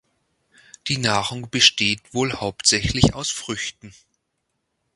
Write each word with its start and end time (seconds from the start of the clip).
Die 0.87 0.97
Nahrung 0.97 1.51
besteht 1.51 2.15
wohl 2.15 2.33
hauptsächlich 2.33 3.13
aus 3.13 3.29
Früchten. 3.29 3.93